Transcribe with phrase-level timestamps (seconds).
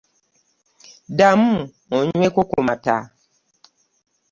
[1.09, 1.55] Ddamu
[1.97, 2.97] onnyweko ku mata.